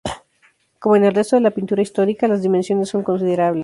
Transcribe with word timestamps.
Como 0.79 0.95
en 0.95 1.05
el 1.05 1.13
resto 1.13 1.35
de 1.35 1.43
la 1.43 1.51
pintura 1.51 1.83
histórica, 1.83 2.27
las 2.27 2.41
dimensiones 2.41 2.89
son 2.89 3.03
considerables. 3.03 3.59